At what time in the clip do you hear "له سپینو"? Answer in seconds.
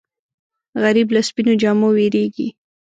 1.15-1.53